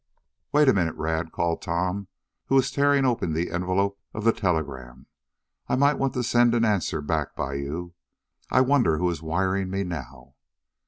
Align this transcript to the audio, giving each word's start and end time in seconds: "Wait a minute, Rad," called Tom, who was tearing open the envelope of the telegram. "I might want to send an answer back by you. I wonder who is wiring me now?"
"Wait 0.51 0.67
a 0.67 0.73
minute, 0.73 0.95
Rad," 0.95 1.31
called 1.31 1.61
Tom, 1.61 2.07
who 2.47 2.55
was 2.55 2.71
tearing 2.71 3.05
open 3.05 3.33
the 3.33 3.51
envelope 3.51 3.99
of 4.15 4.23
the 4.23 4.33
telegram. 4.33 5.05
"I 5.69 5.75
might 5.75 5.99
want 5.99 6.15
to 6.15 6.23
send 6.23 6.55
an 6.55 6.65
answer 6.65 7.01
back 7.03 7.35
by 7.35 7.53
you. 7.53 7.93
I 8.49 8.61
wonder 8.61 8.97
who 8.97 9.11
is 9.11 9.21
wiring 9.21 9.69
me 9.69 9.83
now?" 9.83 10.33